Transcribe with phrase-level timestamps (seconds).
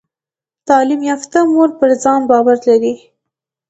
[0.67, 2.93] تعلیم یافته مور پر ځان باور لري۔